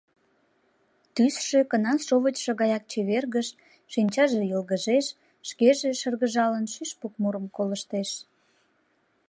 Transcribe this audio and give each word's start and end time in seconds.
Тӱсшӧ 1.13 1.59
кына 1.71 1.93
шовычшо 2.07 2.51
гаяк 2.61 2.83
чевергыш, 2.91 3.47
шинчаже 3.91 4.41
йылгыжеш; 4.51 5.05
шкеже, 5.49 5.89
шыргыжалын, 5.99 6.65
шӱшпык 6.73 7.13
мурым 7.21 7.45
колыштеш. 7.55 8.09